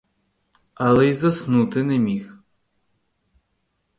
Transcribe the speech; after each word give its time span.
Але 0.73 1.07
й 1.07 1.13
заснути 1.13 1.83
не 1.83 1.97
міг. 1.97 2.37